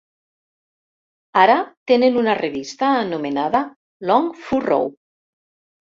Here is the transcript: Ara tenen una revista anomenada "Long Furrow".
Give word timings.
Ara 1.41 1.57
tenen 1.93 2.17
una 2.23 2.35
revista 2.39 2.89
anomenada 3.03 3.65
"Long 4.13 4.29
Furrow". 4.47 4.93